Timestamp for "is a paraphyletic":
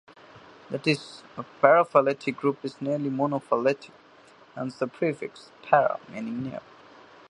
0.87-2.35